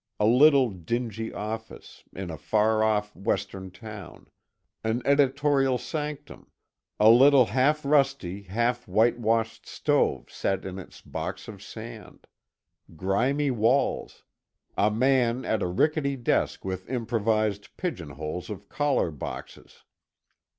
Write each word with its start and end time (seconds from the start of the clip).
A 0.19 0.25
little 0.25 0.71
dingy 0.71 1.31
office, 1.31 2.03
in 2.11 2.31
a 2.31 2.37
far 2.39 2.83
off 2.83 3.15
Western 3.15 3.69
town; 3.69 4.29
an 4.83 5.03
"editorial 5.05 5.77
sanctum;" 5.77 6.49
a 6.99 7.07
little 7.11 7.45
half 7.45 7.85
rusty, 7.85 8.41
half 8.41 8.87
white 8.87 9.19
washed 9.19 9.67
stove 9.67 10.31
set 10.31 10.65
in 10.65 10.79
its 10.79 11.01
box 11.03 11.47
of 11.47 11.61
sand; 11.61 12.25
grimy 12.95 13.51
walls; 13.51 14.23
a 14.75 14.89
man 14.89 15.45
at 15.45 15.61
a 15.61 15.67
rickety 15.67 16.15
desk 16.15 16.65
with 16.65 16.89
improvised 16.89 17.77
pigeon 17.77 18.09
holes 18.09 18.49
of 18.49 18.69
collar 18.69 19.11
boxes. 19.11 19.83